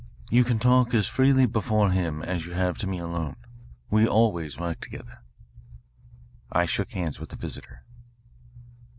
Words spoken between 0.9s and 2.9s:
as freely before him as you have to